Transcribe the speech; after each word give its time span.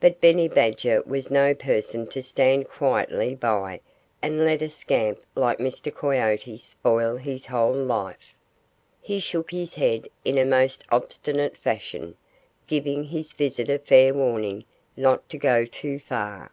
But 0.00 0.22
Benny 0.22 0.48
Badger 0.48 1.02
was 1.04 1.30
no 1.30 1.52
person 1.54 2.06
to 2.06 2.22
stand 2.22 2.66
quietly 2.66 3.34
by 3.34 3.82
and 4.22 4.42
let 4.42 4.62
a 4.62 4.70
scamp 4.70 5.20
like 5.34 5.58
Mr. 5.58 5.94
Coyote 5.94 6.56
spoil 6.56 7.16
his 7.16 7.44
whole 7.44 7.74
life. 7.74 8.34
He 9.02 9.20
shook 9.20 9.50
his 9.50 9.74
head 9.74 10.08
in 10.24 10.38
a 10.38 10.46
most 10.46 10.84
obstinate 10.90 11.58
fashion, 11.58 12.16
giving 12.66 13.04
his 13.04 13.32
visitor 13.32 13.78
fair 13.78 14.14
warning 14.14 14.64
not 14.96 15.28
to 15.28 15.36
go 15.36 15.66
too 15.66 15.98
far. 15.98 16.50